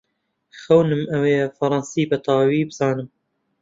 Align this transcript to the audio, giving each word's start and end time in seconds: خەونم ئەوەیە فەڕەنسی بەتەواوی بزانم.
خەونم 0.59 1.03
ئەوەیە 1.11 1.45
فەڕەنسی 1.57 2.09
بەتەواوی 2.11 2.67
بزانم. 2.69 3.07